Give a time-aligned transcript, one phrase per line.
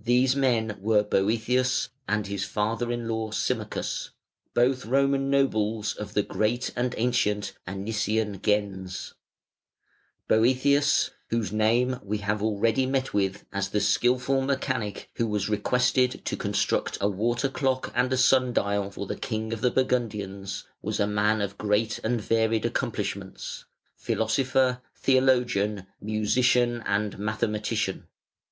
[0.00, 4.10] These men were Boëthius and his father in law Symmachus,
[4.52, 9.14] both Roman nobles of the great and ancient Anician gens.
[10.28, 16.24] Boëthius, whose name we have already met with as the skilful mechanic who was requested
[16.24, 20.64] to construct a water clock and a sun dial for the king of the Burgundians,
[20.82, 28.08] was a man of great and varied accomplishments philosopher, theologian, musician, and mathematician.